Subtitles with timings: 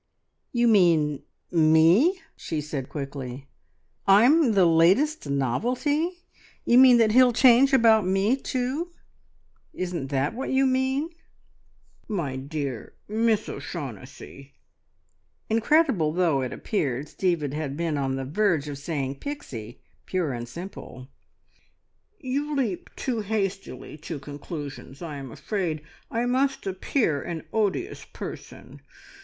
[0.51, 1.21] "You mean
[1.51, 3.47] Me?" she said quickly.
[4.07, 6.23] "I'm the `Latest Novelty!'
[6.65, 8.91] You mean that he'll change about me, too?
[9.75, 11.09] Isn't that what you mean?"
[12.07, 14.53] "My dear Miss O'Shaughnessy,"
[15.51, 20.49] (incredible though it appeared, Stephen had been on the verge of saying "Pixie," pure and
[20.49, 21.09] simple)
[22.19, 25.03] "you leap too hastily to conclusions.
[25.03, 28.81] I am afraid I must appear an odious person!